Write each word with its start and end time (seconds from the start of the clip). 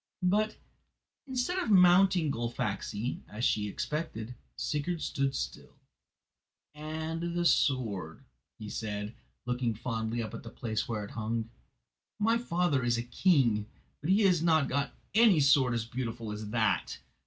But, 0.23 0.57
instead 1.27 1.59
of 1.59 1.69
mounting 1.69 2.31
Gullfaxi, 2.31 3.21
as 3.29 3.45
she 3.45 3.67
expected, 3.67 4.33
Sigurd 4.55 4.99
stood 4.99 5.35
still. 5.35 5.75
"And 6.73 7.35
the 7.37 7.45
sword," 7.45 8.23
he 8.57 8.67
said, 8.67 9.13
looking 9.45 9.75
fondly 9.75 10.23
up 10.23 10.31
to 10.31 10.39
the 10.39 10.49
place 10.49 10.87
where 10.87 11.05
it 11.05 11.11
hung. 11.11 11.51
"My 12.17 12.39
father 12.39 12.83
is 12.83 12.97
a 12.97 13.03
king, 13.03 13.67
but 14.01 14.09
he 14.09 14.21
has 14.21 14.41
not 14.41 14.67
got 14.67 14.91
any 15.13 15.39
sword 15.39 15.79
so 15.79 15.85
beautiful 15.91 16.31
as 16.31 16.49
that. 16.49 16.97